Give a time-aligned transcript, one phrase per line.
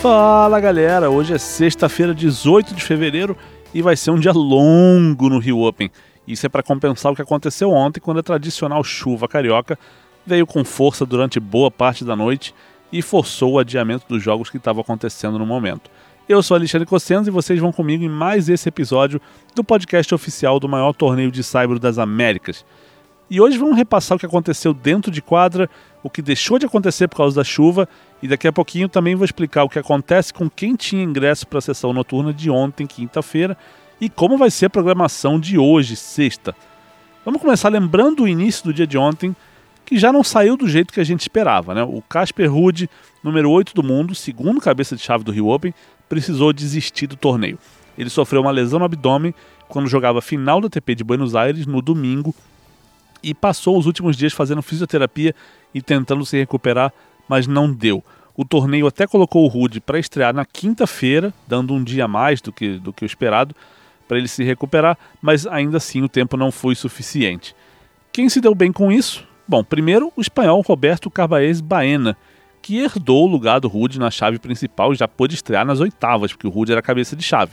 [0.00, 3.36] Fala galera, hoje é sexta-feira, 18 de fevereiro
[3.74, 5.90] e vai ser um dia longo no Rio Open.
[6.26, 9.78] Isso é para compensar o que aconteceu ontem, quando a tradicional chuva carioca
[10.24, 12.54] veio com força durante boa parte da noite
[12.90, 15.90] e forçou o adiamento dos jogos que estavam acontecendo no momento.
[16.26, 19.20] Eu sou Alexandre Cossenzo e vocês vão comigo em mais esse episódio
[19.54, 22.64] do podcast oficial do maior torneio de saibro das Américas.
[23.30, 25.70] E hoje vamos repassar o que aconteceu dentro de quadra,
[26.02, 27.88] o que deixou de acontecer por causa da chuva,
[28.20, 31.60] e daqui a pouquinho também vou explicar o que acontece com quem tinha ingresso para
[31.60, 33.56] a sessão noturna de ontem, quinta-feira,
[34.00, 36.56] e como vai ser a programação de hoje, sexta.
[37.24, 39.36] Vamos começar lembrando o início do dia de ontem,
[39.86, 41.72] que já não saiu do jeito que a gente esperava.
[41.72, 41.84] Né?
[41.84, 42.90] O Casper Ruud,
[43.22, 45.72] número 8 do mundo, segundo cabeça de chave do Rio Open,
[46.08, 47.60] precisou desistir do torneio.
[47.96, 49.32] Ele sofreu uma lesão no abdômen
[49.68, 52.34] quando jogava a final da ATP de Buenos Aires no domingo
[53.22, 55.34] e passou os últimos dias fazendo fisioterapia
[55.74, 56.92] e tentando se recuperar,
[57.28, 58.02] mas não deu.
[58.36, 62.40] O torneio até colocou o Rude para estrear na quinta-feira, dando um dia a mais
[62.40, 63.54] do que, do que o esperado
[64.08, 67.54] para ele se recuperar, mas ainda assim o tempo não foi suficiente.
[68.12, 69.24] Quem se deu bem com isso?
[69.46, 72.16] Bom, primeiro o espanhol Roberto Carbaez Baena,
[72.62, 76.32] que herdou o lugar do Rude na chave principal e já pôde estrear nas oitavas,
[76.32, 77.52] porque o Rude era cabeça de chave.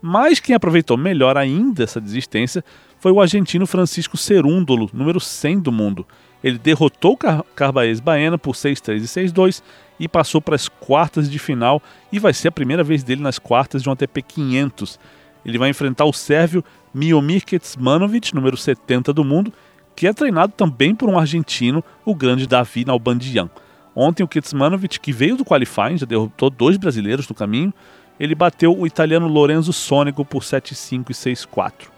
[0.00, 2.64] Mas quem aproveitou melhor ainda essa desistência
[3.02, 6.06] foi o argentino Francisco Cerúndolo, número 100 do mundo.
[6.42, 9.60] Ele derrotou Car Carbaez Baena por 6-3 e 6-2
[9.98, 13.40] e passou para as quartas de final e vai ser a primeira vez dele nas
[13.40, 15.00] quartas de um ATP 500.
[15.44, 19.52] Ele vai enfrentar o sérvio Miomir Kecmanovic, número 70 do mundo,
[19.96, 23.50] que é treinado também por um argentino, o grande Davi Nalbandian.
[23.96, 27.74] Ontem o Kecmanovic, que veio do qualifying, já derrotou dois brasileiros no caminho,
[28.20, 31.91] ele bateu o italiano Lorenzo Sônego por 7-5 e 6-4.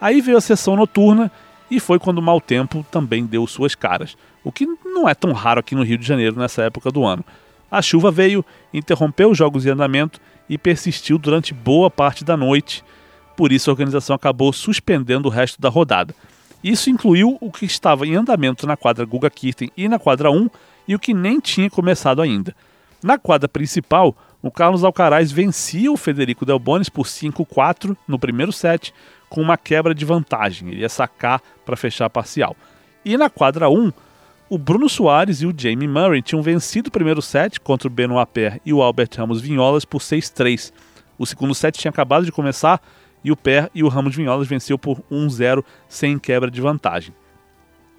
[0.00, 1.30] Aí veio a sessão noturna
[1.70, 5.32] e foi quando o mau tempo também deu suas caras, o que não é tão
[5.32, 7.24] raro aqui no Rio de Janeiro nessa época do ano.
[7.70, 12.84] A chuva veio, interrompeu os jogos em andamento e persistiu durante boa parte da noite,
[13.36, 16.14] por isso a organização acabou suspendendo o resto da rodada.
[16.62, 20.48] Isso incluiu o que estava em andamento na quadra Guga Kirten e na quadra 1
[20.86, 22.54] e o que nem tinha começado ainda.
[23.02, 28.94] Na quadra principal, o Carlos Alcaraz vencia o Federico Delbonis por 5-4 no primeiro set,
[29.34, 30.68] com uma quebra de vantagem.
[30.68, 32.56] Ele ia sacar para fechar a parcial.
[33.04, 33.92] E na quadra 1,
[34.48, 38.30] o Bruno Soares e o Jamie Murray tinham vencido o primeiro set contra o Benoit
[38.32, 40.72] Paire e o Albert Ramos Vinholas por 6-3.
[41.18, 42.80] O segundo set tinha acabado de começar
[43.24, 47.12] e o Paire e o Ramos Vinholas venceu por 1-0 sem quebra de vantagem.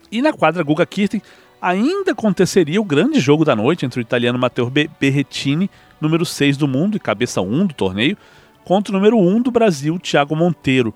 [0.09, 1.21] E na quadra Guga Kirten
[1.61, 5.69] ainda aconteceria o grande jogo da noite entre o italiano Matteo Berrettini
[5.99, 8.17] número 6 do mundo e cabeça 1 do torneio,
[8.63, 10.93] contra o número 1 do Brasil, Thiago Monteiro.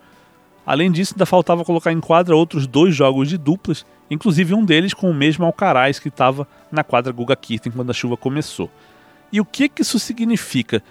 [0.69, 4.94] Além disso, ainda faltava colocar em quadra outros dois jogos de duplas, inclusive um deles
[4.94, 8.69] com o mesmo Alcaraz que estava na quadra Guga Kirten quando a chuva começou.
[9.31, 10.84] E o que, que isso significa?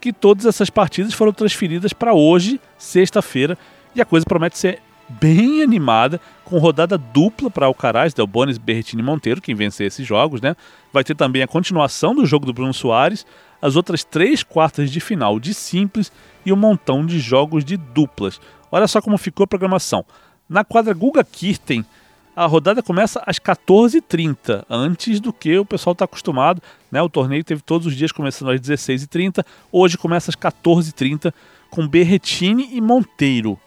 [0.00, 3.56] Que todas essas partidas foram transferidas para hoje, sexta-feira,
[3.94, 9.04] e a coisa promete ser bem animada, com rodada dupla para Alcaraz, Delbonis, Berrettini e
[9.04, 10.56] Monteiro, quem vencer esses jogos, né?
[10.92, 13.24] Vai ter também a continuação do jogo do Bruno Soares,
[13.62, 16.10] as outras três quartas de final de simples
[16.44, 18.40] e um montão de jogos de duplas.
[18.70, 20.04] Olha só como ficou a programação.
[20.48, 21.84] Na quadra Guga Kirten,
[22.34, 26.62] a rodada começa às 14h30, antes do que o pessoal está acostumado.
[26.90, 27.02] Né?
[27.02, 31.32] O torneio teve todos os dias começando às 16h30, hoje começa às 14h30
[31.68, 33.58] com Berretini e Monteiro.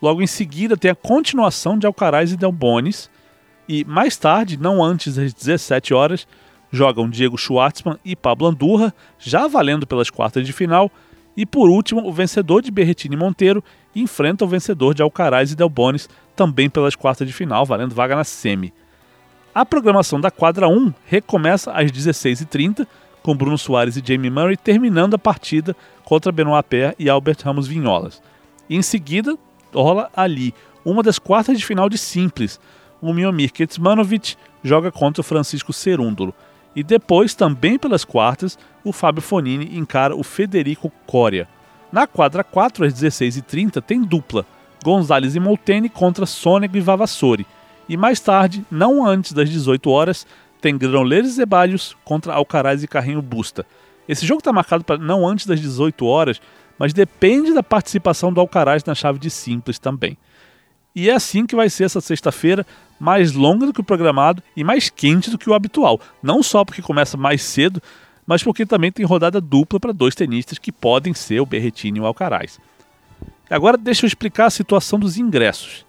[0.00, 3.10] Logo em seguida tem a continuação de Alcaraz e Delbonis.
[3.66, 6.26] E mais tarde, não antes das 17 horas,
[6.70, 10.90] jogam Diego Schwartzman e Pablo Andurra, já valendo pelas quartas de final.
[11.36, 13.62] E por último, o vencedor de Berretini Monteiro
[13.94, 18.24] enfrenta o vencedor de Alcaraz e Delbonis, também pelas quartas de final, valendo vaga na
[18.24, 18.72] semi.
[19.54, 22.86] A programação da quadra 1 recomeça às 16h30,
[23.22, 27.66] com Bruno Soares e Jamie Murray terminando a partida contra Benoit Paire e Albert Ramos
[27.66, 28.20] Vinholas.
[28.68, 29.36] E em seguida,
[29.72, 30.52] rola ali
[30.84, 32.60] uma das quartas de final de simples.
[33.00, 36.34] O Miomir Kecmanovic joga contra o Francisco Cerúndolo.
[36.74, 41.48] E depois, também pelas quartas, o Fábio Fonini encara o Federico Coria.
[41.92, 44.44] Na quadra 4, às 16h30, tem dupla.
[44.82, 47.46] Gonzalez e Molteni contra Sônego e Vavassori.
[47.88, 50.26] E mais tarde, não antes das 18 horas,
[50.60, 53.64] tem Granollers e Zeballos contra Alcaraz e Carrinho Busta.
[54.08, 56.40] Esse jogo está marcado para não antes das 18 horas,
[56.78, 60.18] mas depende da participação do Alcaraz na chave de simples também.
[60.94, 62.64] E é assim que vai ser essa sexta-feira,
[63.00, 66.00] mais longa do que o programado e mais quente do que o habitual.
[66.22, 67.82] Não só porque começa mais cedo,
[68.26, 72.00] mas porque também tem rodada dupla para dois tenistas que podem ser o Berretini e
[72.00, 72.60] o Alcaraz.
[73.50, 75.84] Agora deixa eu explicar a situação dos ingressos.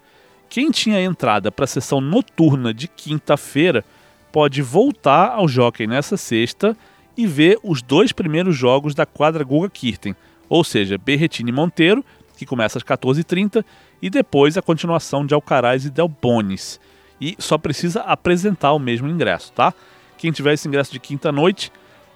[0.50, 3.84] Quem tinha entrada para a sessão noturna de quinta-feira
[4.32, 6.76] pode voltar ao Jockey nessa sexta
[7.16, 10.16] e ver os dois primeiros jogos da quadra Guga Kirten,
[10.50, 12.04] ou seja, Berretini Monteiro,
[12.38, 13.64] que começa às 14h30,
[14.02, 16.80] e depois a continuação de Alcaraz e Del Bonis.
[17.20, 19.74] E só precisa apresentar o mesmo ingresso, tá?
[20.18, 21.72] Quem tiver esse ingresso de quinta noite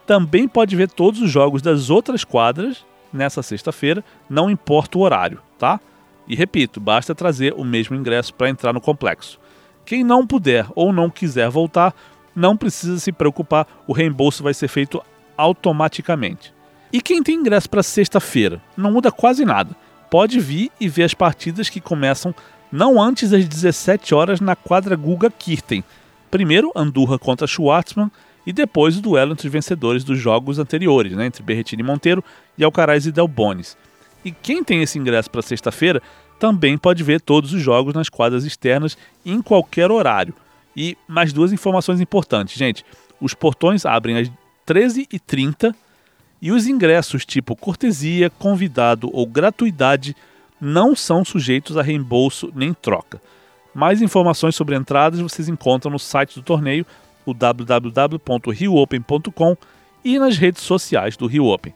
[0.05, 5.39] também pode ver todos os jogos das outras quadras nessa sexta-feira, não importa o horário,
[5.57, 5.79] tá?
[6.27, 9.39] E repito, basta trazer o mesmo ingresso para entrar no complexo.
[9.85, 11.93] Quem não puder ou não quiser voltar,
[12.35, 15.01] não precisa se preocupar, o reembolso vai ser feito
[15.35, 16.53] automaticamente.
[16.91, 19.75] E quem tem ingresso para sexta-feira, não muda quase nada.
[20.09, 22.33] Pode vir e ver as partidas que começam
[22.71, 25.83] não antes das 17 horas na quadra Guga Kirten.
[26.29, 28.11] Primeiro Andurra contra Schwartzman
[28.45, 32.23] e depois o duelo entre os vencedores dos jogos anteriores, né, entre Berretini Monteiro
[32.57, 33.77] e Alcaraz e Del Bonis.
[34.23, 36.01] E quem tem esse ingresso para sexta-feira
[36.39, 40.33] também pode ver todos os jogos nas quadras externas em qualquer horário.
[40.75, 42.85] E mais duas informações importantes, gente.
[43.19, 44.31] Os portões abrem às
[44.67, 45.75] 13h30
[46.41, 50.13] e os ingressos tipo cortesia, convidado ou gratuidade
[50.59, 53.21] não são sujeitos a reembolso nem troca.
[53.73, 56.85] Mais informações sobre entradas vocês encontram no site do torneio,
[57.25, 59.57] o www.riopen.com
[60.03, 61.73] e nas redes sociais do Rio Open.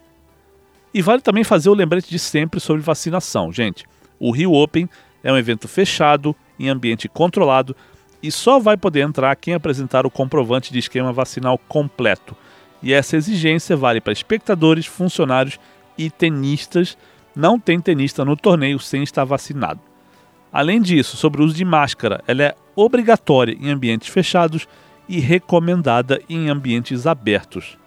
[0.93, 3.85] E vale também fazer o lembrete de sempre sobre vacinação, gente.
[4.19, 4.89] O Rio Open
[5.23, 7.75] é um evento fechado, em ambiente controlado,
[8.21, 12.35] e só vai poder entrar quem apresentar o comprovante de esquema vacinal completo.
[12.83, 15.57] E essa exigência vale para espectadores, funcionários
[15.97, 16.97] e tenistas.
[17.33, 19.79] Não tem tenista no torneio sem estar vacinado.
[20.51, 24.67] Além disso, sobre o uso de máscara, ela é obrigatória em ambientes fechados
[25.07, 27.77] e recomendada em ambientes abertos.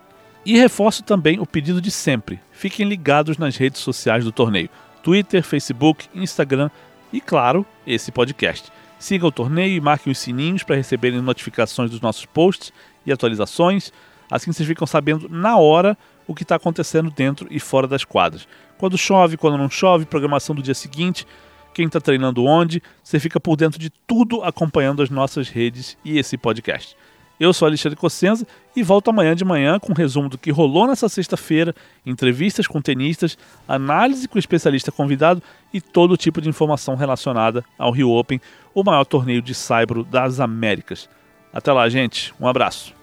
[0.44, 4.70] E reforço também o pedido de sempre: fiquem ligados nas redes sociais do torneio:
[5.02, 6.70] Twitter, Facebook, Instagram
[7.12, 8.72] e, claro, esse podcast.
[8.98, 12.72] Siga o torneio e marquem os sininhos para receberem notificações dos nossos posts
[13.04, 13.92] e atualizações.
[14.30, 15.96] Assim vocês ficam sabendo na hora
[16.26, 18.46] o que está acontecendo dentro e fora das quadras.
[18.78, 21.26] Quando chove, quando não chove, programação do dia seguinte,
[21.72, 26.18] quem está treinando onde, você fica por dentro de tudo acompanhando as nossas redes e
[26.18, 26.96] esse podcast.
[27.38, 30.86] Eu sou Alexandre Cossenza e volto amanhã de manhã com um resumo do que rolou
[30.86, 31.74] nessa sexta-feira,
[32.04, 33.36] entrevistas com tenistas,
[33.68, 35.42] análise com especialista convidado
[35.72, 38.40] e todo tipo de informação relacionada ao Rio Open,
[38.74, 41.10] o maior torneio de saibro das Américas.
[41.52, 42.34] Até lá, gente.
[42.40, 42.95] Um abraço.